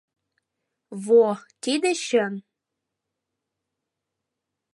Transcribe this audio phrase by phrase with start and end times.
[1.03, 1.27] Во,
[1.67, 2.33] тиде чын!